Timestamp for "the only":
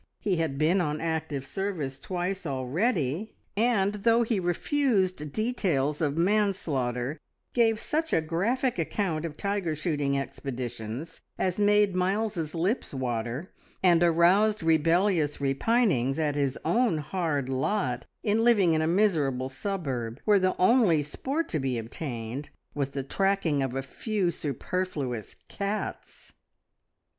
20.39-21.03